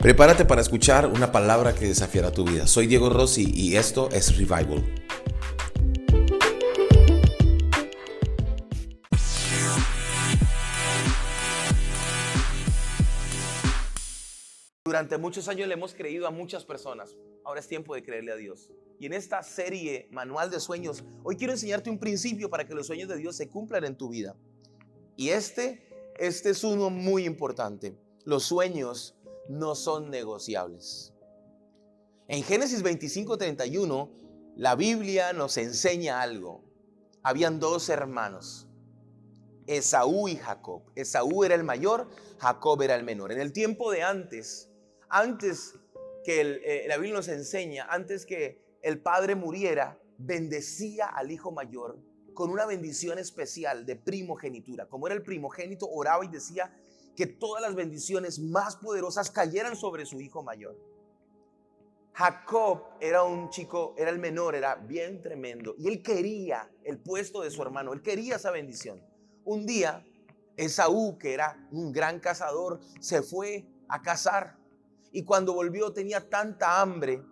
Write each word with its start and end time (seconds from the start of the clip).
Prepárate 0.00 0.44
para 0.44 0.60
escuchar 0.60 1.06
una 1.06 1.32
palabra 1.32 1.74
que 1.74 1.86
desafiará 1.86 2.30
tu 2.30 2.44
vida. 2.44 2.68
Soy 2.68 2.86
Diego 2.86 3.10
Rossi 3.10 3.50
y 3.52 3.74
esto 3.74 4.08
es 4.12 4.36
Revival. 4.38 4.84
Durante 14.84 15.18
muchos 15.18 15.48
años 15.48 15.66
le 15.66 15.74
hemos 15.74 15.94
creído 15.94 16.28
a 16.28 16.30
muchas 16.30 16.64
personas. 16.64 17.16
Ahora 17.44 17.58
es 17.58 17.66
tiempo 17.66 17.96
de 17.96 18.04
creerle 18.04 18.30
a 18.30 18.36
Dios. 18.36 18.70
Y 19.00 19.06
en 19.06 19.14
esta 19.14 19.42
serie, 19.42 20.08
Manual 20.12 20.48
de 20.48 20.60
Sueños, 20.60 21.02
hoy 21.24 21.36
quiero 21.36 21.54
enseñarte 21.54 21.90
un 21.90 21.98
principio 21.98 22.48
para 22.48 22.64
que 22.64 22.74
los 22.74 22.86
sueños 22.86 23.08
de 23.08 23.16
Dios 23.16 23.34
se 23.36 23.48
cumplan 23.48 23.84
en 23.84 23.96
tu 23.96 24.10
vida. 24.10 24.36
Y 25.16 25.30
este, 25.30 26.14
este 26.20 26.50
es 26.50 26.62
uno 26.62 26.88
muy 26.88 27.24
importante. 27.24 27.98
Los 28.24 28.44
sueños 28.44 29.17
no 29.48 29.74
son 29.74 30.10
negociables. 30.10 31.12
En 32.28 32.42
Génesis 32.42 32.82
25:31, 32.82 34.10
la 34.56 34.74
Biblia 34.74 35.32
nos 35.32 35.56
enseña 35.56 36.20
algo. 36.20 36.62
Habían 37.22 37.58
dos 37.58 37.88
hermanos, 37.88 38.68
Esaú 39.66 40.28
y 40.28 40.36
Jacob. 40.36 40.82
Esaú 40.94 41.44
era 41.44 41.54
el 41.54 41.64
mayor, 41.64 42.08
Jacob 42.38 42.80
era 42.82 42.94
el 42.94 43.04
menor. 43.04 43.32
En 43.32 43.40
el 43.40 43.52
tiempo 43.52 43.90
de 43.90 44.02
antes, 44.02 44.70
antes 45.08 45.74
que 46.24 46.40
eh, 46.40 46.84
la 46.88 46.96
Biblia 46.96 47.14
nos 47.14 47.28
enseña, 47.28 47.86
antes 47.88 48.26
que 48.26 48.62
el 48.82 49.00
padre 49.00 49.34
muriera, 49.34 49.98
bendecía 50.18 51.06
al 51.06 51.30
hijo 51.30 51.52
mayor 51.52 51.98
con 52.34 52.50
una 52.50 52.66
bendición 52.66 53.18
especial 53.18 53.86
de 53.86 53.96
primogenitura. 53.96 54.86
Como 54.86 55.06
era 55.06 55.16
el 55.16 55.22
primogénito, 55.22 55.88
oraba 55.88 56.24
y 56.24 56.28
decía, 56.28 56.72
que 57.18 57.26
todas 57.26 57.60
las 57.60 57.74
bendiciones 57.74 58.38
más 58.38 58.76
poderosas 58.76 59.28
cayeran 59.32 59.74
sobre 59.74 60.06
su 60.06 60.20
hijo 60.20 60.44
mayor. 60.44 60.78
Jacob 62.12 62.84
era 63.00 63.24
un 63.24 63.50
chico, 63.50 63.96
era 63.98 64.10
el 64.10 64.20
menor, 64.20 64.54
era 64.54 64.76
bien 64.76 65.20
tremendo. 65.20 65.74
Y 65.78 65.88
él 65.88 66.00
quería 66.00 66.70
el 66.84 67.00
puesto 67.00 67.40
de 67.40 67.50
su 67.50 67.60
hermano, 67.60 67.92
él 67.92 68.02
quería 68.02 68.36
esa 68.36 68.52
bendición. 68.52 69.02
Un 69.44 69.66
día, 69.66 70.06
Esaú, 70.56 71.18
que 71.18 71.34
era 71.34 71.68
un 71.72 71.90
gran 71.90 72.20
cazador, 72.20 72.78
se 73.00 73.20
fue 73.20 73.66
a 73.88 74.00
cazar. 74.00 74.56
Y 75.10 75.24
cuando 75.24 75.54
volvió 75.54 75.92
tenía 75.92 76.30
tanta 76.30 76.80
hambre 76.80 77.24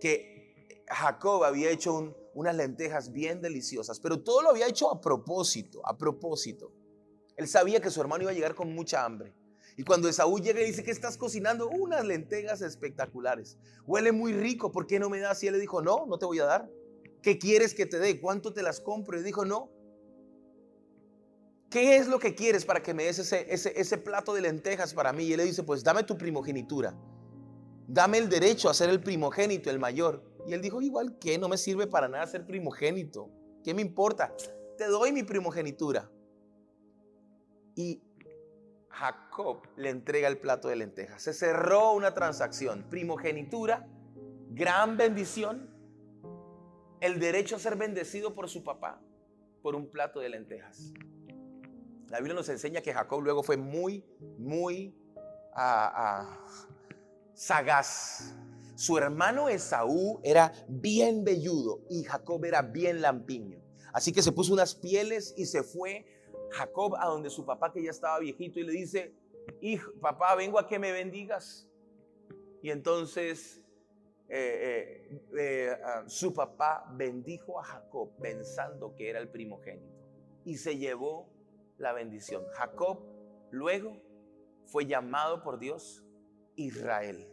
que 0.00 0.84
Jacob 0.86 1.42
había 1.42 1.70
hecho 1.70 2.14
unas 2.32 2.54
lentejas 2.54 3.10
bien 3.10 3.42
deliciosas, 3.42 3.98
pero 3.98 4.22
todo 4.22 4.42
lo 4.42 4.50
había 4.50 4.68
hecho 4.68 4.88
a 4.88 5.00
propósito, 5.00 5.84
a 5.84 5.98
propósito. 5.98 6.70
Él 7.36 7.48
sabía 7.48 7.80
que 7.80 7.90
su 7.90 8.00
hermano 8.00 8.22
iba 8.22 8.30
a 8.30 8.34
llegar 8.34 8.54
con 8.54 8.74
mucha 8.74 9.04
hambre. 9.04 9.34
Y 9.76 9.84
cuando 9.84 10.08
Esaú 10.08 10.38
llega 10.38 10.62
y 10.62 10.66
dice 10.66 10.82
que 10.82 10.90
estás 10.90 11.18
cocinando 11.18 11.68
unas 11.68 12.04
lentejas 12.04 12.62
espectaculares. 12.62 13.58
Huele 13.84 14.10
muy 14.10 14.32
rico, 14.32 14.72
¿por 14.72 14.86
qué 14.86 14.98
no 14.98 15.10
me 15.10 15.20
das? 15.20 15.42
Y 15.42 15.48
él 15.48 15.52
le 15.52 15.60
dijo, 15.60 15.82
no, 15.82 16.06
no 16.06 16.18
te 16.18 16.24
voy 16.24 16.38
a 16.38 16.46
dar. 16.46 16.70
¿Qué 17.22 17.38
quieres 17.38 17.74
que 17.74 17.84
te 17.84 17.98
dé? 17.98 18.18
¿Cuánto 18.18 18.54
te 18.54 18.62
las 18.62 18.80
compro? 18.80 19.20
Y 19.20 19.22
dijo, 19.22 19.44
no. 19.44 19.70
¿Qué 21.68 21.96
es 21.96 22.08
lo 22.08 22.18
que 22.18 22.34
quieres 22.34 22.64
para 22.64 22.82
que 22.82 22.94
me 22.94 23.04
des 23.04 23.18
ese, 23.18 23.52
ese, 23.52 23.78
ese 23.78 23.98
plato 23.98 24.32
de 24.32 24.40
lentejas 24.40 24.94
para 24.94 25.12
mí? 25.12 25.24
Y 25.24 25.32
él 25.32 25.38
le 25.38 25.44
dice, 25.44 25.62
pues 25.62 25.84
dame 25.84 26.04
tu 26.04 26.16
primogenitura. 26.16 26.96
Dame 27.86 28.18
el 28.18 28.30
derecho 28.30 28.70
a 28.70 28.74
ser 28.74 28.88
el 28.88 29.02
primogénito, 29.02 29.68
el 29.68 29.78
mayor. 29.78 30.24
Y 30.46 30.54
él 30.54 30.62
dijo, 30.62 30.80
igual 30.80 31.18
que 31.18 31.36
no 31.36 31.48
me 31.48 31.58
sirve 31.58 31.86
para 31.86 32.08
nada 32.08 32.26
ser 32.26 32.46
primogénito. 32.46 33.28
¿Qué 33.62 33.74
me 33.74 33.82
importa? 33.82 34.34
Te 34.78 34.86
doy 34.86 35.12
mi 35.12 35.22
primogenitura. 35.22 36.10
Y 37.76 38.02
Jacob 38.88 39.68
le 39.76 39.90
entrega 39.90 40.26
el 40.26 40.38
plato 40.38 40.68
de 40.68 40.76
lentejas. 40.76 41.22
Se 41.22 41.32
cerró 41.32 41.92
una 41.92 42.14
transacción. 42.14 42.86
Primogenitura, 42.88 43.86
gran 44.50 44.96
bendición, 44.96 45.70
el 47.00 47.20
derecho 47.20 47.56
a 47.56 47.58
ser 47.58 47.76
bendecido 47.76 48.34
por 48.34 48.48
su 48.48 48.64
papá 48.64 49.00
por 49.62 49.76
un 49.76 49.90
plato 49.90 50.20
de 50.20 50.30
lentejas. 50.30 50.92
La 52.08 52.18
Biblia 52.18 52.34
nos 52.34 52.48
enseña 52.48 52.80
que 52.80 52.94
Jacob 52.94 53.20
luego 53.20 53.42
fue 53.42 53.56
muy, 53.56 54.04
muy 54.38 54.96
ah, 55.54 55.92
ah, 55.94 56.46
sagaz. 57.34 58.34
Su 58.76 58.96
hermano 58.96 59.48
Esaú 59.48 60.20
era 60.22 60.52
bien 60.68 61.24
velludo 61.24 61.80
y 61.90 62.04
Jacob 62.04 62.44
era 62.44 62.62
bien 62.62 63.02
lampiño. 63.02 63.60
Así 63.92 64.12
que 64.12 64.22
se 64.22 64.32
puso 64.32 64.52
unas 64.52 64.74
pieles 64.74 65.34
y 65.36 65.46
se 65.46 65.62
fue 65.62 66.06
Jacob 66.50 66.94
a 66.96 67.06
donde 67.06 67.30
su 67.30 67.44
papá 67.44 67.72
que 67.72 67.82
ya 67.82 67.90
estaba 67.90 68.18
viejito 68.18 68.60
y 68.60 68.64
le 68.64 68.72
dice, 68.72 69.14
hijo, 69.60 69.92
papá, 70.00 70.34
vengo 70.34 70.58
a 70.58 70.66
que 70.66 70.78
me 70.78 70.92
bendigas. 70.92 71.68
Y 72.62 72.70
entonces 72.70 73.62
eh, 74.28 75.08
eh, 75.08 75.20
eh, 75.38 75.76
ah, 75.84 76.04
su 76.08 76.34
papá 76.34 76.90
bendijo 76.94 77.60
a 77.60 77.64
Jacob 77.64 78.10
pensando 78.20 78.94
que 78.96 79.08
era 79.08 79.20
el 79.20 79.28
primogénito 79.28 79.94
y 80.44 80.56
se 80.56 80.76
llevó 80.78 81.28
la 81.78 81.92
bendición. 81.92 82.44
Jacob 82.54 82.98
luego 83.50 84.02
fue 84.66 84.86
llamado 84.86 85.42
por 85.42 85.58
Dios 85.58 86.04
Israel. 86.56 87.28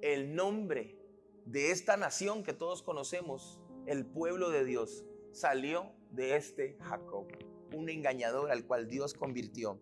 El 0.00 0.34
nombre 0.34 0.98
de 1.44 1.70
esta 1.70 1.96
nación 1.96 2.42
que 2.42 2.54
todos 2.54 2.82
conocemos, 2.82 3.60
el 3.86 4.06
pueblo 4.06 4.48
de 4.48 4.64
Dios, 4.64 5.04
salió 5.32 5.92
de 6.10 6.36
este 6.36 6.78
Jacob 6.80 7.26
un 7.74 7.88
engañador 7.88 8.50
al 8.50 8.64
cual 8.64 8.88
Dios 8.88 9.14
convirtió 9.14 9.80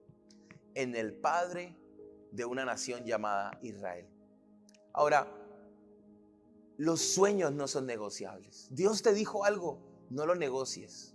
en 0.75 0.97
el 0.97 1.15
padre 1.15 1.77
de 2.31 2.45
una 2.45 2.65
nación 2.65 3.05
llamada 3.05 3.59
Israel. 3.63 4.07
Ahora, 4.93 5.29
los 6.77 7.01
sueños 7.01 7.53
no 7.53 7.69
son 7.69 7.87
negociables. 7.87 8.69
Dios 8.71 9.03
te 9.03 9.13
dijo 9.13 9.45
algo, 9.45 9.79
no 10.11 10.27
lo 10.27 10.35
negocies. 10.35 11.15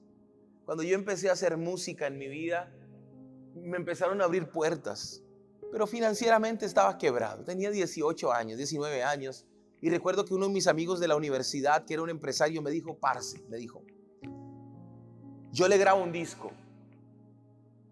Cuando 0.65 0.83
yo 0.83 0.95
empecé 0.95 1.29
a 1.29 1.33
hacer 1.33 1.57
música 1.57 2.07
en 2.07 2.17
mi 2.17 2.27
vida, 2.27 2.71
me 3.55 3.77
empezaron 3.77 4.21
a 4.21 4.25
abrir 4.25 4.49
puertas, 4.49 5.23
pero 5.71 5.88
financieramente 5.88 6.65
estaba 6.65 6.97
quebrado. 6.97 7.44
Tenía 7.44 7.71
18 7.71 8.31
años, 8.31 8.57
19 8.57 9.03
años, 9.03 9.45
y 9.81 9.89
recuerdo 9.89 10.25
que 10.25 10.33
uno 10.33 10.47
de 10.47 10.53
mis 10.53 10.67
amigos 10.67 10.99
de 10.99 11.07
la 11.07 11.15
universidad, 11.15 11.85
que 11.85 11.94
era 11.94 12.03
un 12.03 12.09
empresario, 12.09 12.61
me 12.61 12.71
dijo, 12.71 12.97
parce, 12.97 13.39
me 13.49 13.57
dijo, 13.57 13.83
yo 15.51 15.67
le 15.67 15.77
grabo 15.77 16.03
un 16.03 16.11
disco 16.11 16.51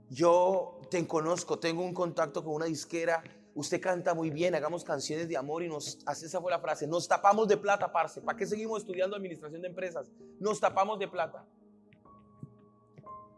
yo 0.09 0.79
te 0.89 1.05
conozco, 1.07 1.59
tengo 1.59 1.83
un 1.83 1.93
contacto 1.93 2.43
con 2.43 2.53
una 2.53 2.66
disquera, 2.66 3.23
usted 3.55 3.81
canta 3.81 4.13
muy 4.13 4.29
bien, 4.29 4.53
hagamos 4.53 4.83
canciones 4.83 5.27
de 5.27 5.38
amor 5.38 5.63
y 5.63 5.69
nos, 5.69 5.97
esa 6.07 6.41
fue 6.41 6.51
la 6.51 6.59
frase, 6.59 6.88
nos 6.88 7.07
tapamos 7.07 7.47
de 7.47 7.57
plata, 7.57 7.91
parce, 7.91 8.21
¿para 8.21 8.38
qué 8.38 8.45
seguimos 8.45 8.81
estudiando 8.81 9.16
administración 9.16 9.61
de 9.61 9.69
empresas? 9.69 10.11
Nos 10.39 10.59
tapamos 10.59 10.99
de 10.99 11.07
plata. 11.07 11.45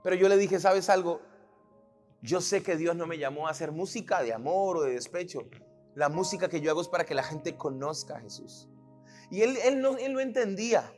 Pero 0.04 0.16
yo 0.16 0.30
le 0.30 0.38
dije, 0.38 0.60
¿sabes 0.60 0.90
algo? 0.90 1.22
Yo 2.22 2.42
sé 2.42 2.64
que 2.64 2.78
Dios 2.78 2.96
no 2.96 3.06
me 3.06 3.18
llamó 3.18 3.48
a 3.48 3.52
hacer 3.52 3.72
música 3.72 4.24
de 4.24 4.34
amor 4.34 4.78
o 4.78 4.82
de 4.82 4.94
despecho. 4.94 5.48
La 5.96 6.10
música 6.10 6.50
que 6.50 6.62
yo 6.62 6.72
hago 6.72 6.82
es 6.82 6.88
para 6.88 7.06
que 7.06 7.14
la 7.14 7.24
gente 7.24 7.56
conozca 7.56 8.18
a 8.18 8.22
Jesús. 8.22 8.68
Y 9.30 9.42
él, 9.42 9.58
él, 9.64 9.82
no, 9.82 9.98
él 9.98 10.14
no 10.14 10.20
entendía. 10.20 10.92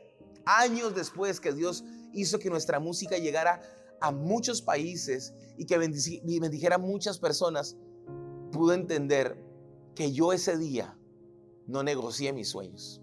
Años 0.44 0.94
después 0.94 1.40
que 1.40 1.52
Dios 1.52 1.84
hizo 2.12 2.38
que 2.38 2.50
nuestra 2.50 2.80
música 2.80 3.18
llegara 3.18 3.60
a 4.00 4.10
muchos 4.10 4.62
países 4.62 5.34
y 5.56 5.66
que 5.66 5.78
bendijera 5.78 6.76
a 6.76 6.78
muchas 6.78 7.18
personas, 7.18 7.76
pude 8.52 8.74
entender 8.74 9.42
que 9.94 10.12
yo 10.12 10.32
ese 10.32 10.56
día 10.56 10.96
no 11.66 11.82
negocié 11.82 12.32
mis 12.32 12.48
sueños. 12.48 13.02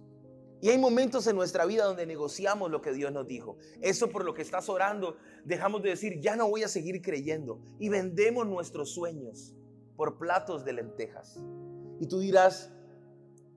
Y 0.60 0.70
hay 0.70 0.78
momentos 0.78 1.28
en 1.28 1.36
nuestra 1.36 1.66
vida 1.66 1.86
donde 1.86 2.08
negociamos 2.08 2.72
lo 2.72 2.82
que 2.82 2.92
Dios 2.92 3.12
nos 3.12 3.28
dijo. 3.28 3.58
Eso 3.80 4.10
por 4.10 4.26
lo 4.26 4.34
que 4.34 4.42
estás 4.42 4.70
orando, 4.70 5.18
dejamos 5.46 5.84
de 5.84 5.90
decir, 5.90 6.20
ya 6.20 6.36
no 6.36 6.50
voy 6.50 6.64
a 6.64 6.68
seguir 6.68 7.02
creyendo. 7.02 7.60
Y 7.80 7.90
vendemos 7.90 8.48
nuestros 8.48 8.90
sueños 8.92 9.54
por 9.96 10.18
platos 10.18 10.66
de 10.66 10.74
lentejas. 10.74 11.40
Y 12.00 12.08
tú 12.08 12.20
dirás, 12.20 12.72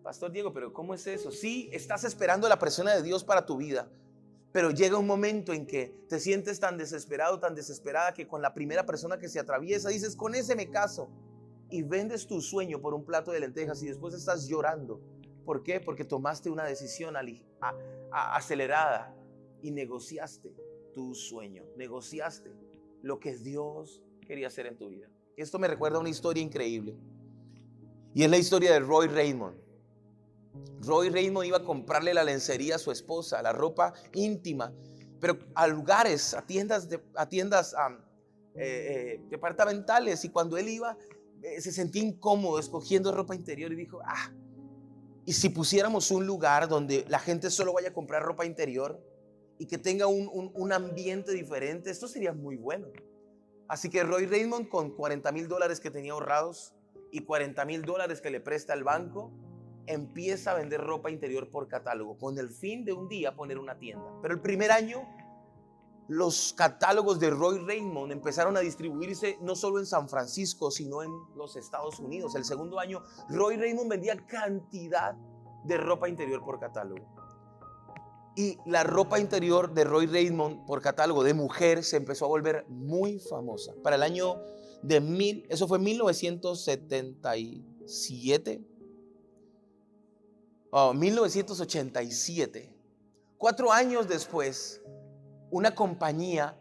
Pastor 0.03 0.31
Diego, 0.31 0.53
pero 0.53 0.73
¿cómo 0.73 0.93
es 0.93 1.07
eso? 1.07 1.31
Sí, 1.31 1.71
estás 1.73 2.05
esperando 2.05 2.49
la 2.49 2.59
presión 2.59 2.87
de 2.87 3.03
Dios 3.03 3.25
para 3.25 3.47
tu 3.47 3.57
vida. 3.57 3.91
Pero 4.53 4.71
llega 4.71 4.99
un 4.99 5.07
momento 5.07 5.53
en 5.53 5.67
que 5.67 5.95
te 6.09 6.19
sientes 6.19 6.59
tan 6.59 6.77
desesperado, 6.77 7.39
tan 7.39 7.55
desesperada, 7.55 8.13
que 8.13 8.27
con 8.27 8.43
la 8.43 8.53
primera 8.53 8.85
persona 8.85 9.19
que 9.19 9.29
se 9.29 9.39
atraviesa 9.39 9.91
dices, 9.91 10.17
con 10.17 10.35
ese 10.35 10.57
me 10.57 10.71
caso. 10.71 11.09
Y 11.71 11.83
vendes 11.83 12.27
tu 12.27 12.41
sueño 12.41 12.81
por 12.81 12.95
un 12.95 13.05
plato 13.05 13.31
de 13.31 13.39
lentejas 13.39 13.81
y 13.83 13.87
después 13.87 14.13
estás 14.13 14.49
llorando. 14.49 15.01
¿Por 15.45 15.63
qué? 15.63 15.81
Porque 15.81 16.05
tomaste 16.05 16.51
una 16.51 16.65
decisión 16.65 17.15
acelerada 18.11 19.15
y 19.63 19.71
negociaste 19.71 20.53
tu 20.93 21.15
sueño, 21.15 21.65
negociaste 21.77 22.53
lo 23.03 23.21
que 23.21 23.37
Dios 23.37 24.03
quería 24.27 24.49
hacer 24.49 24.67
en 24.67 24.77
tu 24.77 24.89
vida. 24.89 25.09
Esto 25.37 25.61
me 25.61 25.69
recuerda 25.69 26.01
una 26.01 26.09
historia 26.09 26.43
increíble. 26.43 26.97
Y 28.15 28.25
es 28.25 28.31
la 28.31 28.39
historia 28.39 28.73
de 28.73 28.81
Roy 28.81 29.07
Raymond. 29.07 29.57
Roy 30.81 31.11
Raymond 31.11 31.47
iba 31.47 31.59
a 31.59 31.65
comprarle 31.65 32.15
la 32.15 32.25
lencería 32.25 32.77
a 32.77 32.79
su 32.79 32.91
esposa, 32.91 33.43
la 33.43 33.53
ropa 33.53 33.93
íntima, 34.15 34.73
pero 35.21 35.39
a 35.55 35.67
lugares, 35.67 36.35
a 36.35 36.47
tiendas, 36.47 36.89
a 37.15 37.29
tiendas 37.29 37.75
eh, 38.55 39.21
departamentales. 39.29 40.25
Y 40.25 40.31
cuando 40.31 40.57
él 40.57 40.69
iba, 40.69 40.97
eh, 41.43 41.61
se 41.61 41.73
sentía 41.73 42.03
incómodo 42.03 42.59
escogiendo 42.59 43.13
ropa 43.13 43.35
interior 43.35 43.73
y 43.73 43.77
dijo, 43.77 44.01
ah, 44.05 44.33
y 45.27 45.33
si 45.33 45.51
pusiéramos 45.51 46.11
un 46.11 46.27
lugar 46.27 46.69
donde 46.69 47.05
la 47.09 47.19
gente 47.19 47.51
solo 47.51 47.73
vaya 47.73 47.91
a 47.91 47.93
comprar 47.93 48.23
ropa 48.23 48.47
interior 48.47 49.01
y 49.59 49.67
que 49.67 49.79
tenga 49.79 50.07
un, 50.07 50.51
un 50.55 50.73
ambiente 50.73 51.33
diferente, 51.33 51.91
esto 51.91 52.09
sería 52.09 52.33
muy 52.33 52.57
bueno. 52.57 52.89
Así 53.69 53.91
que 53.91 54.03
Roy 54.03 54.27
Raymond 54.27 54.69
con 54.69 54.91
40 54.91 55.31
mil 55.33 55.47
dólares 55.47 55.79
que 55.79 55.91
tenía 55.91 56.13
ahorrados 56.13 56.75
y 57.13 57.21
40 57.25 57.65
mil 57.67 57.83
dólares 57.83 58.21
que 58.21 58.31
le 58.31 58.41
presta 58.41 58.75
el 58.75 58.83
banco, 58.83 59.31
empieza 59.87 60.53
a 60.53 60.55
vender 60.55 60.81
ropa 60.81 61.11
interior 61.11 61.51
por 61.51 61.69
catálogo 61.69 62.19
con 62.19 62.39
el 62.39 62.51
fin 62.51 62.85
de 62.85 62.93
un 62.93 63.09
día 63.09 63.35
poner 63.35 63.59
una 63.59 63.79
tienda. 63.79 64.05
Pero 64.23 64.35
el 64.35 64.41
primer 64.41 64.73
año 64.73 65.07
los 66.11 66.53
catálogos 66.55 67.21
de 67.21 67.31
Roy 67.31 67.61
Raymond 67.61 68.11
empezaron 68.11 68.57
a 68.57 68.61
distribuirse 68.61 69.39
no 69.43 69.55
solo 69.55 69.79
en 69.79 69.87
San 69.87 70.09
Francisco, 70.09 70.73
sino 70.73 71.05
en 71.05 71.13
los 71.37 71.55
Estados 71.55 72.01
Unidos. 72.01 72.35
El 72.35 72.45
segundo 72.45 72.81
año, 72.81 73.05
Roy 73.29 73.57
Raymond 73.57 73.89
vendía 73.89 74.17
cantidad 74.27 75.15
de 75.63 75.77
ropa 75.77 76.09
interior 76.09 76.45
por 76.45 76.59
catálogo. 76.59 77.07
Y 78.35 78.59
la 78.67 78.83
ropa 78.83 79.21
interior 79.21 79.73
de 79.73 79.85
Roy 79.85 80.07
Raymond 80.07 80.67
por 80.67 80.83
catálogo 80.83 81.23
de 81.23 81.33
mujer 81.33 81.85
se 81.85 81.99
empezó 81.99 82.25
a 82.25 82.29
volver 82.29 82.67
muy 82.69 83.21
famosa. 83.21 83.73
Para 83.81 83.95
el 83.95 84.03
año 84.03 84.35
de 84.83 85.01
mil, 85.01 85.47
eso 85.49 85.69
fue 85.69 85.79
1977, 85.79 88.65
oh, 90.71 90.95
1987. 90.95 92.75
Cuatro 93.37 93.73
años 93.73 94.09
después, 94.09 94.83
una 95.51 95.75
compañía 95.75 96.57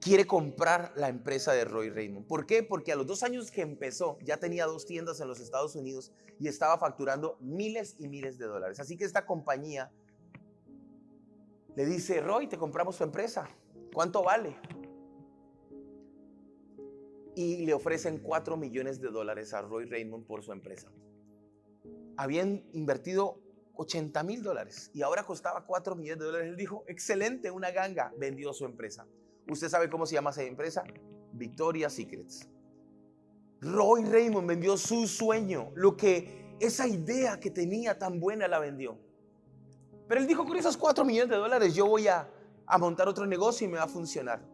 quiere 0.00 0.26
comprar 0.26 0.92
la 0.96 1.08
empresa 1.08 1.52
de 1.52 1.64
Roy 1.64 1.90
Raymond. 1.90 2.26
¿Por 2.26 2.46
qué? 2.46 2.62
Porque 2.62 2.92
a 2.92 2.96
los 2.96 3.06
dos 3.06 3.22
años 3.22 3.50
que 3.50 3.60
empezó 3.60 4.18
ya 4.22 4.38
tenía 4.38 4.66
dos 4.66 4.86
tiendas 4.86 5.20
en 5.20 5.28
los 5.28 5.40
Estados 5.40 5.74
Unidos 5.76 6.12
y 6.38 6.48
estaba 6.48 6.78
facturando 6.78 7.36
miles 7.40 7.96
y 7.98 8.08
miles 8.08 8.38
de 8.38 8.46
dólares. 8.46 8.80
Así 8.80 8.96
que 8.96 9.04
esta 9.04 9.26
compañía 9.26 9.92
le 11.76 11.84
dice, 11.84 12.20
Roy, 12.20 12.46
te 12.46 12.56
compramos 12.56 12.96
tu 12.96 13.04
empresa. 13.04 13.48
¿Cuánto 13.92 14.22
vale? 14.22 14.56
Y 17.34 17.66
le 17.66 17.74
ofrecen 17.74 18.18
4 18.18 18.56
millones 18.56 19.00
de 19.00 19.08
dólares 19.08 19.52
a 19.54 19.62
Roy 19.62 19.84
Raymond 19.84 20.26
por 20.26 20.42
su 20.42 20.52
empresa. 20.52 20.90
Habían 22.20 22.62
invertido 22.74 23.40
80 23.76 24.22
mil 24.24 24.42
dólares 24.42 24.90
y 24.92 25.00
ahora 25.00 25.24
costaba 25.24 25.64
4 25.64 25.96
millones 25.96 26.18
de 26.18 26.24
dólares. 26.26 26.48
Él 26.50 26.56
dijo, 26.58 26.84
excelente, 26.86 27.50
una 27.50 27.70
ganga, 27.70 28.12
vendió 28.18 28.52
su 28.52 28.66
empresa. 28.66 29.06
¿Usted 29.48 29.70
sabe 29.70 29.88
cómo 29.88 30.04
se 30.04 30.16
llama 30.16 30.28
esa 30.28 30.42
empresa? 30.42 30.84
Victoria 31.32 31.88
Secrets. 31.88 32.46
Roy 33.62 34.04
Raymond 34.04 34.46
vendió 34.46 34.76
su 34.76 35.06
sueño, 35.06 35.72
lo 35.74 35.96
que 35.96 36.58
esa 36.60 36.86
idea 36.86 37.40
que 37.40 37.50
tenía 37.50 37.98
tan 37.98 38.20
buena 38.20 38.46
la 38.48 38.58
vendió. 38.58 38.98
Pero 40.06 40.20
él 40.20 40.26
dijo, 40.26 40.44
con 40.44 40.58
esos 40.58 40.76
4 40.76 41.02
millones 41.06 41.30
de 41.30 41.36
dólares 41.36 41.74
yo 41.74 41.86
voy 41.86 42.06
a, 42.06 42.28
a 42.66 42.76
montar 42.76 43.08
otro 43.08 43.24
negocio 43.24 43.66
y 43.66 43.70
me 43.70 43.78
va 43.78 43.84
a 43.84 43.88
funcionar. 43.88 44.46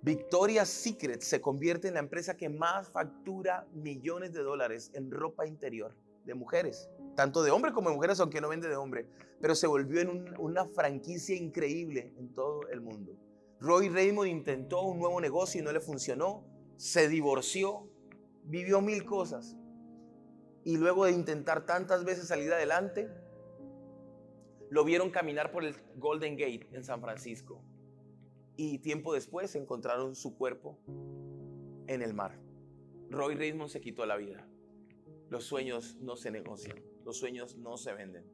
Victoria 0.00 0.64
Secret 0.64 1.20
se 1.20 1.42
convierte 1.42 1.88
en 1.88 1.94
la 1.94 2.00
empresa 2.00 2.38
que 2.38 2.48
más 2.48 2.88
factura 2.88 3.66
millones 3.74 4.32
de 4.32 4.42
dólares 4.42 4.90
en 4.94 5.10
ropa 5.10 5.46
interior 5.46 5.94
de 6.26 6.34
mujeres 6.34 6.90
tanto 7.16 7.42
de 7.42 7.50
hombre 7.50 7.72
como 7.72 7.88
de 7.88 7.96
mujeres, 7.96 8.20
aunque 8.20 8.40
no 8.40 8.48
vende 8.48 8.68
de 8.68 8.76
hombre, 8.76 9.08
pero 9.40 9.56
se 9.56 9.66
volvió 9.66 10.00
en 10.00 10.38
una 10.38 10.66
franquicia 10.66 11.34
increíble 11.34 12.14
en 12.16 12.32
todo 12.32 12.68
el 12.68 12.80
mundo. 12.80 13.16
Roy 13.58 13.88
Raymond 13.88 14.28
intentó 14.28 14.82
un 14.82 15.00
nuevo 15.00 15.20
negocio 15.20 15.60
y 15.60 15.64
no 15.64 15.72
le 15.72 15.80
funcionó, 15.80 16.44
se 16.76 17.08
divorció, 17.08 17.88
vivió 18.44 18.80
mil 18.80 19.04
cosas. 19.04 19.56
Y 20.62 20.76
luego 20.76 21.06
de 21.06 21.12
intentar 21.12 21.64
tantas 21.64 22.04
veces 22.04 22.28
salir 22.28 22.52
adelante, 22.52 23.08
lo 24.68 24.84
vieron 24.84 25.10
caminar 25.10 25.52
por 25.52 25.64
el 25.64 25.74
Golden 25.96 26.36
Gate 26.36 26.68
en 26.72 26.84
San 26.84 27.00
Francisco. 27.00 27.62
Y 28.56 28.78
tiempo 28.78 29.14
después 29.14 29.54
encontraron 29.54 30.14
su 30.16 30.36
cuerpo 30.36 30.78
en 31.86 32.02
el 32.02 32.14
mar. 32.14 32.38
Roy 33.10 33.36
Raymond 33.36 33.70
se 33.70 33.80
quitó 33.80 34.04
la 34.06 34.16
vida. 34.16 34.46
Los 35.28 35.44
sueños 35.44 35.96
no 36.00 36.16
se 36.16 36.30
negocian. 36.30 36.82
Los 37.04 37.18
sueños 37.18 37.56
no 37.56 37.76
se 37.76 37.92
venden. 37.92 38.24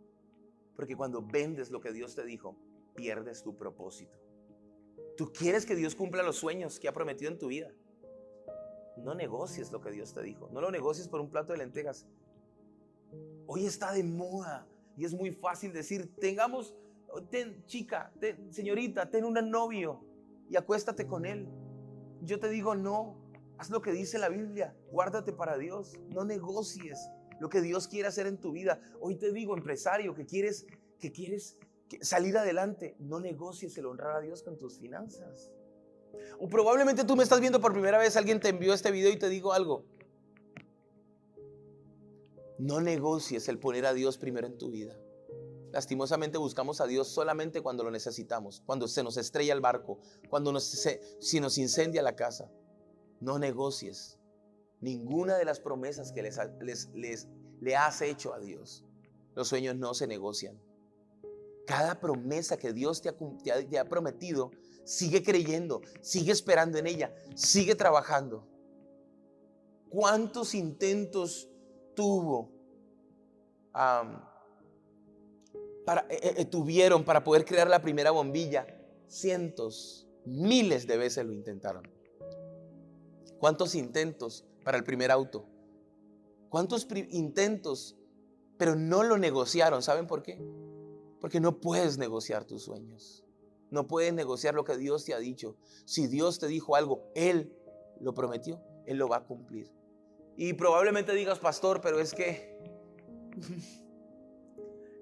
Porque 0.77 0.97
cuando 0.97 1.23
vendes 1.23 1.71
lo 1.71 1.81
que 1.81 1.93
Dios 1.93 2.15
te 2.15 2.25
dijo, 2.25 2.56
pierdes 2.94 3.43
tu 3.43 3.56
propósito. 3.56 4.19
Tú 5.17 5.33
quieres 5.33 5.67
que 5.67 5.75
Dios 5.75 5.94
cumpla 5.94 6.23
los 6.23 6.37
sueños 6.37 6.81
que 6.81 6.89
ha 6.89 6.93
prometido 6.93 7.31
en 7.31 7.39
tu 7.39 7.49
vida. 7.49 7.71
No 8.97 9.15
negocies 9.15 9.73
lo 9.73 9.81
que 9.81 9.91
Dios 9.91 10.12
te 10.12 10.23
dijo. 10.23 10.49
No 10.53 10.61
lo 10.61 10.71
negocies 10.71 11.09
por 11.09 11.21
un 11.21 11.31
plato 11.31 11.53
de 11.53 11.59
lentejas. 11.59 12.06
Hoy 13.47 13.67
está 13.67 13.93
de 13.93 14.05
moda 14.05 14.67
y 14.97 15.05
es 15.05 15.15
muy 15.15 15.31
fácil 15.31 15.73
decir, 15.73 16.15
tengamos, 16.19 16.75
ten, 17.31 17.65
chica, 17.67 18.12
señorita, 18.50 19.11
ten 19.11 19.25
un 19.25 19.35
novio 19.50 20.05
y 20.49 20.56
acuéstate 20.56 21.06
con 21.06 21.27
él. 21.27 21.49
Yo 22.23 22.39
te 22.39 22.49
digo, 22.49 22.75
no, 22.75 23.17
haz 23.58 23.70
lo 23.70 23.82
que 23.82 23.93
dice 23.93 24.19
la 24.19 24.28
Biblia, 24.28 24.75
guárdate 24.90 25.32
para 25.32 25.56
Dios, 25.58 25.99
no 26.08 26.25
negocies 26.25 26.99
lo 27.40 27.49
que 27.49 27.60
Dios 27.60 27.88
quiere 27.88 28.08
hacer 28.08 28.26
en 28.26 28.38
tu 28.38 28.52
vida. 28.52 28.81
Hoy 29.00 29.16
te 29.16 29.32
digo, 29.32 29.56
empresario, 29.56 30.14
que 30.14 30.26
quieres, 30.26 30.66
que 30.99 31.10
quieres 31.10 31.58
salir 32.00 32.37
adelante, 32.38 32.96
no 32.99 33.20
negocies 33.20 33.76
el 33.78 33.87
honrar 33.87 34.16
a 34.16 34.20
Dios 34.20 34.43
con 34.43 34.56
tus 34.56 34.78
finanzas. 34.78 35.50
O 36.38 36.49
probablemente 36.49 37.04
tú 37.04 37.16
me 37.16 37.22
estás 37.22 37.40
viendo 37.40 37.60
por 37.60 37.72
primera 37.72 37.99
vez, 37.99 38.16
alguien 38.16 38.40
te 38.40 38.49
envió 38.49 38.72
este 38.75 38.90
video 38.90 39.10
y 39.10 39.19
te 39.19 39.28
digo 39.28 39.52
algo. 39.52 39.84
No 42.58 42.81
negocies 42.81 43.48
el 43.48 43.58
poner 43.58 43.87
a 43.87 43.94
Dios 43.94 44.19
primero 44.19 44.46
en 44.46 44.56
tu 44.56 44.70
vida. 44.70 44.96
Lastimosamente 45.72 46.37
buscamos 46.37 46.81
a 46.81 46.87
Dios 46.87 47.08
solamente 47.08 47.62
cuando 47.62 47.82
lo 47.82 47.90
necesitamos, 47.90 48.62
cuando 48.66 48.87
se 48.87 49.02
nos 49.02 49.16
estrella 49.16 49.55
el 49.55 49.60
barco, 49.60 49.98
cuando 50.28 50.58
se, 50.60 51.00
si 51.19 51.40
nos 51.40 51.56
incendia 51.56 52.02
la 52.02 52.14
casa. 52.14 52.50
No 53.22 53.38
negocies 53.38 54.19
ninguna 54.82 55.38
de 55.38 55.46
las 55.46 55.60
promesas 55.60 56.12
que 56.12 56.22
les, 56.22 56.38
les, 56.92 57.28
le 57.60 57.76
has 57.76 58.02
hecho 58.02 58.34
a 58.34 58.40
Dios. 58.40 58.84
Los 59.34 59.48
sueños 59.48 59.76
no 59.76 59.94
se 59.94 60.06
negocian. 60.06 60.60
Cada 61.66 62.00
promesa 62.00 62.58
que 62.58 62.72
Dios 62.72 63.00
te 63.00 63.78
ha, 63.78 63.88
prometido, 63.88 64.50
sigue 64.84 65.22
creyendo, 65.22 65.80
sigue 66.00 66.32
esperando 66.32 66.78
en 66.78 66.88
ella, 66.88 67.14
sigue 67.36 67.76
trabajando. 67.76 68.48
¿Cuántos 69.88 70.55
intentos 70.55 71.48
tuvo, 71.94 72.50
para, 73.72 74.26
eh, 76.10 76.34
eh, 76.38 76.44
tuvieron 76.46 77.05
para 77.05 77.22
poder 77.22 77.44
crear 77.44 77.69
la 77.69 77.81
primera 77.81 78.10
bombilla? 78.10 78.67
Cientos, 79.06 80.08
miles 80.24 80.88
de 80.88 80.96
veces 80.96 81.24
lo 81.24 81.32
intentaron. 81.32 82.02
¿Cuántos 83.43 83.75
intentos 83.75 84.44
para 84.63 84.79
el 84.79 84.84
primer 84.84 85.11
auto. 85.11 85.49
¿Cuántos 86.49 86.87
intentos? 87.11 87.96
Pero 88.56 88.77
no 88.77 89.03
lo 89.03 89.19
negociaron. 89.19 89.82
¿Saben 89.82 90.06
por 90.06 90.22
qué? 90.22 90.41
Porque 91.20 91.41
no 91.41 91.58
puedes 91.58 91.99
negociar 91.99 92.44
tus 92.44 92.63
sueños. 92.63 93.25
No 93.69 93.89
puedes 93.89 94.15
negociar 94.15 94.55
lo 94.55 94.63
que 94.63 94.77
Dios 94.77 95.05
te 95.05 95.13
ha 95.13 95.19
dicho. 95.19 95.56
Si 95.87 96.06
Dios 96.06 96.39
te 96.39 96.46
dijo 96.46 96.77
algo, 96.77 97.11
Él 97.17 97.53
lo 97.99 98.15
prometió, 98.15 98.63
Él 98.87 98.99
lo 98.99 99.08
va 99.08 99.17
a 99.17 99.25
cumplir. 99.25 99.72
Y 100.37 100.53
probablemente 100.53 101.13
digas, 101.13 101.41
pastor, 101.41 101.81
pero 101.81 101.99
es 101.99 102.15
que... 102.15 102.56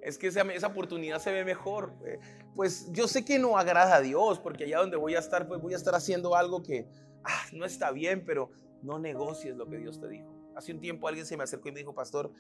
Es 0.03 0.17
que 0.17 0.29
esa, 0.29 0.67
oportunidad 0.67 1.21
se 1.21 1.31
ve 1.31 1.45
mejor. 1.45 1.93
Eh, 2.07 2.19
pues 2.57 2.91
yo 2.91 3.07
sé 3.07 3.23
que 3.23 3.39
no 3.39 3.59
agrada 3.59 3.97
a 3.97 4.01
Dios, 4.01 4.39
porque 4.39 4.65
allá 4.65 4.79
donde 4.79 4.97
voy 4.97 5.15
a 5.15 5.19
estar, 5.19 5.47
pues 5.47 5.61
voy 5.61 5.75
a 5.75 5.77
estar 5.77 5.95
haciendo 5.95 6.35
algo 6.35 6.63
que 6.63 6.89
ah, 7.25 7.45
no 7.53 7.65
está 7.65 7.91
bien, 7.93 8.25
pero 8.25 8.51
no 8.83 8.99
negocies 8.99 9.57
lo 9.57 9.69
que 9.69 9.79
Dios 9.79 10.01
te 10.01 10.09
dijo. 10.09 10.29
Hace 10.55 10.73
un 10.73 10.81
tiempo 10.81 11.09
alguien 11.09 11.27
se 11.27 11.37
me 11.37 11.45
acercó 11.45 11.69
y 11.69 11.73
me 11.73 11.81
dijo, 11.81 11.95
pastor, 11.95 12.33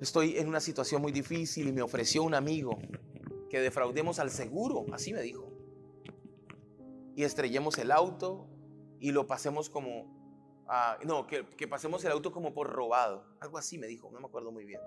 estoy 0.00 0.38
en 0.38 0.48
una 0.48 0.60
situación 0.60 1.02
muy 1.02 1.12
difícil 1.12 1.68
y 1.68 1.72
me 1.72 1.82
ofreció 1.82 2.22
un 2.22 2.34
amigo 2.34 2.78
que 3.48 3.60
defraudemos 3.60 4.18
al 4.18 4.30
seguro, 4.30 4.84
así 4.92 5.12
me 5.12 5.22
dijo. 5.22 5.50
Y 7.16 7.24
estrellemos 7.24 7.78
el 7.78 7.90
auto 7.90 8.46
y 9.00 9.12
lo 9.12 9.26
pasemos 9.26 9.70
como, 9.70 10.64
no, 11.04 11.26
que, 11.26 11.46
que 11.56 11.66
pasemos 11.66 12.04
el 12.04 12.12
auto 12.12 12.30
como 12.30 12.52
por 12.52 12.70
robado. 12.70 13.24
Algo 13.40 13.58
así 13.58 13.78
me 13.78 13.86
dijo, 13.86 14.10
no 14.12 14.20
me 14.20 14.26
acuerdo 14.26 14.52
muy 14.52 14.64
bien. 14.64 14.80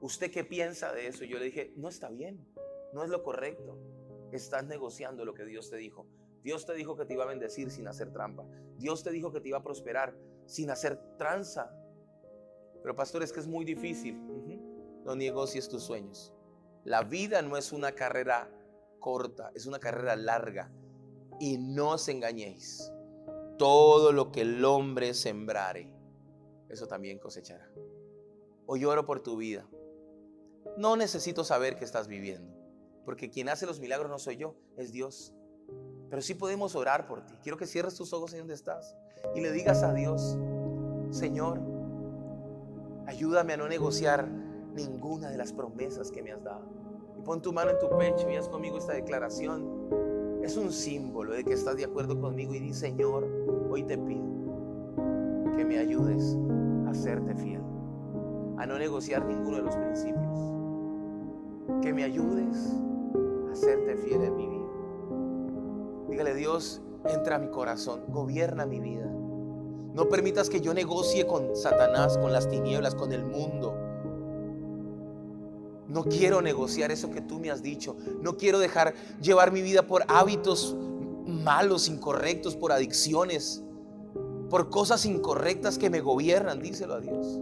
¿Usted 0.00 0.30
qué 0.30 0.44
piensa 0.44 0.92
de 0.92 1.08
eso? 1.08 1.24
Yo 1.24 1.38
le 1.38 1.44
dije, 1.44 1.74
no 1.76 1.88
está 1.88 2.08
bien, 2.08 2.46
no 2.92 3.04
es 3.04 3.10
lo 3.10 3.22
correcto. 3.22 3.78
Estás 4.32 4.64
negociando 4.64 5.24
lo 5.24 5.34
que 5.34 5.44
Dios 5.44 5.70
te 5.70 5.76
dijo. 5.76 6.06
Dios 6.42 6.64
te 6.66 6.74
dijo 6.74 6.96
que 6.96 7.04
te 7.04 7.14
iba 7.14 7.24
a 7.24 7.28
bendecir 7.28 7.70
sin 7.70 7.86
hacer 7.88 8.12
trampa. 8.12 8.44
Dios 8.76 9.02
te 9.02 9.10
dijo 9.10 9.32
que 9.32 9.40
te 9.40 9.48
iba 9.48 9.58
a 9.58 9.62
prosperar 9.62 10.16
sin 10.46 10.70
hacer 10.70 10.98
tranza. 11.18 11.72
Pero 12.82 12.94
pastor, 12.96 13.22
es 13.22 13.32
que 13.32 13.40
es 13.40 13.46
muy 13.46 13.64
difícil. 13.64 14.18
No 15.04 15.14
negocies 15.14 15.68
tus 15.68 15.82
sueños. 15.82 16.32
La 16.84 17.02
vida 17.02 17.42
no 17.42 17.56
es 17.56 17.72
una 17.72 17.92
carrera 17.92 18.50
corta, 19.00 19.50
es 19.54 19.66
una 19.66 19.78
carrera 19.78 20.16
larga. 20.16 20.72
Y 21.38 21.58
no 21.58 21.90
os 21.90 22.08
engañéis. 22.08 22.90
todo 23.60 24.12
lo 24.12 24.32
que 24.32 24.40
el 24.40 24.64
hombre 24.64 25.12
sembrare, 25.12 25.92
eso 26.70 26.86
también 26.86 27.18
cosechará. 27.18 27.70
Hoy 28.64 28.86
oro 28.86 29.04
por 29.04 29.20
tu 29.20 29.36
vida. 29.36 29.68
No 30.78 30.96
necesito 30.96 31.44
saber 31.44 31.76
qué 31.76 31.84
estás 31.84 32.08
viviendo, 32.08 32.54
porque 33.04 33.28
quien 33.28 33.50
hace 33.50 33.66
los 33.66 33.78
milagros 33.78 34.10
no 34.10 34.18
soy 34.18 34.38
yo, 34.38 34.56
es 34.78 34.92
Dios. 34.92 35.34
Pero 36.10 36.20
sí 36.20 36.34
podemos 36.34 36.74
orar 36.74 37.06
por 37.06 37.24
ti. 37.24 37.34
Quiero 37.42 37.56
que 37.56 37.66
cierres 37.66 37.94
tus 37.94 38.12
ojos 38.12 38.32
en 38.32 38.40
donde 38.40 38.54
estás 38.54 38.96
y 39.34 39.40
le 39.40 39.52
digas 39.52 39.84
a 39.84 39.94
Dios, 39.94 40.36
Señor, 41.10 41.60
ayúdame 43.06 43.52
a 43.52 43.56
no 43.56 43.68
negociar 43.68 44.28
ninguna 44.74 45.30
de 45.30 45.38
las 45.38 45.52
promesas 45.52 46.10
que 46.10 46.22
me 46.22 46.32
has 46.32 46.42
dado. 46.42 46.64
Y 47.16 47.22
pon 47.22 47.40
tu 47.40 47.52
mano 47.52 47.70
en 47.70 47.78
tu 47.78 47.88
pecho 47.96 48.28
y 48.28 48.36
haz 48.36 48.48
conmigo 48.48 48.78
esta 48.78 48.92
declaración. 48.92 50.40
Es 50.42 50.56
un 50.56 50.72
símbolo 50.72 51.32
de 51.32 51.44
que 51.44 51.52
estás 51.52 51.76
de 51.76 51.84
acuerdo 51.84 52.20
conmigo 52.20 52.54
y 52.54 52.58
di, 52.58 52.74
Señor, 52.74 53.24
hoy 53.70 53.84
te 53.84 53.96
pido 53.96 54.30
que 55.56 55.64
me 55.64 55.78
ayudes 55.78 56.36
a 56.88 56.94
serte 56.94 57.34
fiel, 57.34 57.62
a 58.58 58.66
no 58.66 58.78
negociar 58.78 59.24
ninguno 59.26 59.58
de 59.58 59.62
los 59.62 59.76
principios, 59.76 60.38
que 61.82 61.92
me 61.92 62.04
ayudes 62.04 62.74
a 63.52 63.54
serte 63.54 63.96
fiel 63.96 64.22
en 64.22 64.36
mi 64.36 64.48
vida. 64.48 64.59
Dígale, 66.10 66.34
Dios, 66.34 66.82
entra 67.08 67.36
a 67.36 67.38
mi 67.38 67.48
corazón, 67.48 68.02
gobierna 68.08 68.66
mi 68.66 68.80
vida. 68.80 69.06
No 69.94 70.08
permitas 70.08 70.50
que 70.50 70.60
yo 70.60 70.74
negocie 70.74 71.26
con 71.26 71.56
Satanás, 71.56 72.18
con 72.18 72.32
las 72.32 72.48
tinieblas, 72.48 72.94
con 72.94 73.12
el 73.12 73.24
mundo. 73.24 73.74
No 75.88 76.04
quiero 76.04 76.40
negociar 76.40 76.92
eso 76.92 77.10
que 77.10 77.20
tú 77.20 77.40
me 77.40 77.50
has 77.50 77.62
dicho. 77.62 77.96
No 78.22 78.36
quiero 78.36 78.60
dejar 78.60 78.94
llevar 79.20 79.50
mi 79.50 79.62
vida 79.62 79.82
por 79.82 80.04
hábitos 80.06 80.76
malos, 81.26 81.88
incorrectos, 81.88 82.54
por 82.54 82.70
adicciones, 82.70 83.62
por 84.48 84.70
cosas 84.70 85.04
incorrectas 85.04 85.78
que 85.78 85.90
me 85.90 86.00
gobiernan. 86.00 86.60
Díselo 86.60 86.94
a 86.94 87.00
Dios. 87.00 87.40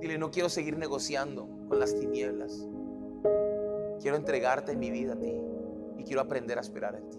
Dile, 0.00 0.18
no 0.18 0.30
quiero 0.30 0.48
seguir 0.48 0.78
negociando 0.78 1.46
con 1.68 1.78
las 1.78 1.94
tinieblas. 1.94 2.66
Quiero 4.00 4.16
entregarte 4.16 4.74
mi 4.74 4.90
vida 4.90 5.12
a 5.12 5.16
ti 5.16 5.32
y 5.98 6.04
quiero 6.04 6.22
aprender 6.22 6.58
a 6.58 6.62
esperar 6.62 6.96
en 6.96 7.10
ti. 7.10 7.18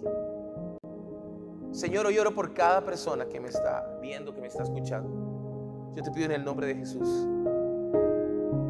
Señor, 1.74 2.06
hoy 2.06 2.20
oro 2.20 2.36
por 2.36 2.53
cada 2.53 2.86
persona 2.86 3.25
que 3.25 3.39
me 3.39 3.50
está 3.50 3.98
viendo, 4.00 4.32
que 4.32 4.42
me 4.42 4.48
está 4.48 4.62
escuchando. 4.62 5.92
Yo 5.96 6.03
te 6.03 6.12
pido 6.12 6.25
en 6.27 6.34
el 6.34 6.46
nombre 6.46 6.68
de 6.68 6.75
Jesús 6.75 7.10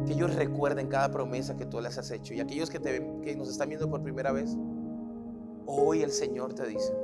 que 0.06 0.14
ellos 0.14 0.34
recuerden 0.34 0.88
cada 0.88 1.10
promesa 1.10 1.54
que 1.54 1.66
tú 1.66 1.82
les 1.82 1.98
has 1.98 2.10
hecho. 2.10 2.32
Y 2.32 2.40
aquellos 2.40 2.70
que, 2.70 3.36
nos 3.36 3.50
están 3.50 3.68
viendo 3.68 3.90
por 3.90 4.02
primera 4.02 4.32
vez, 4.32 4.56
hoy 5.66 6.02
el 6.02 6.12
Señor 6.12 6.54
te 6.54 6.66
dice, 6.66 6.94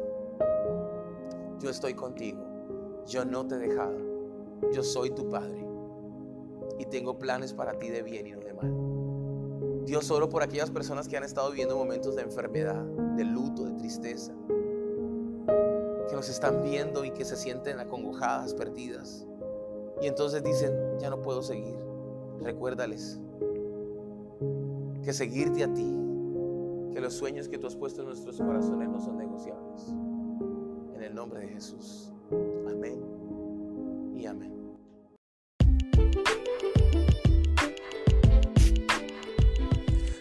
yo 1.59 1.69
estoy 1.69 1.93
contigo, 1.93 2.43
yo 3.07 3.27
no 3.27 3.47
te 3.47 3.57
he 3.57 3.59
dejado, 3.59 3.99
yo 4.73 4.83
soy 4.83 5.11
tu 5.11 5.29
Padre 5.29 5.67
y 6.79 6.87
tengo 6.87 7.19
planes 7.19 7.53
para 7.53 7.79
ti 7.79 7.91
de 7.91 8.03
bien 8.03 8.27
y 8.27 8.33
no 8.33 8.41
de 8.41 8.55
mal. 8.55 9.85
Dios 9.85 10.11
oro 10.11 10.31
por 10.31 10.43
aquellas 10.43 10.71
personas 10.71 11.09
que 11.09 11.19
han 11.19 11.25
estado 11.25 11.51
viviendo 11.51 11.77
momentos 11.77 12.17
de 12.17 12.23
enfermedad, 12.23 12.83
de 13.17 13.25
luto, 13.25 13.65
de 13.65 13.73
tristeza 13.73 14.33
están 16.29 16.63
viendo 16.63 17.05
y 17.05 17.11
que 17.11 17.25
se 17.25 17.37
sienten 17.37 17.81
acongojadas, 17.81 18.55
perdidas. 18.55 19.27
Y 20.03 20.07
entonces 20.07 20.43
dicen, 20.43 20.73
ya 20.99 21.11
no 21.11 21.23
puedo 21.23 21.43
seguir. 21.43 21.77
Recuérdales 22.41 23.21
que 25.03 25.13
seguirte 25.13 25.65
a 25.65 25.73
ti, 25.73 25.97
que 26.93 27.01
los 27.01 27.15
sueños 27.15 27.49
que 27.49 27.59
tú 27.59 27.67
has 27.67 27.77
puesto 27.77 28.03
en 28.03 28.09
nuestros 28.09 28.39
corazones 28.39 28.89
no 28.89 29.01
son 29.01 29.17
negociables. 29.19 29.89
En 30.95 31.03
el 31.03 31.15
nombre 31.15 31.41
de 31.41 31.49
Jesús. 31.49 32.13
Amén 32.69 33.01
y 34.17 34.27
amén. 34.27 34.60